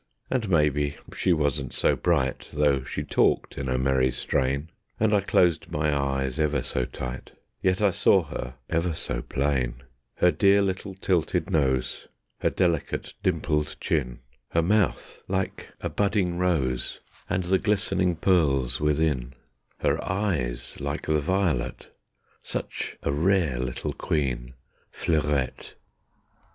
[0.31, 5.21] And maybe she wasn't so bright, Though she talked in a merry strain, And I
[5.21, 9.83] closed my eyes ever so tight, Yet I saw her ever so plain:
[10.15, 12.07] Her dear little tilted nose,
[12.39, 16.99] Her delicate, dimpled chin, Her mouth like a budding rose,
[17.29, 19.35] And the glistening pearls within;
[19.81, 21.91] Her eyes like the violet:
[22.41, 24.55] Such a rare little queen
[24.89, 25.75] Fleurette.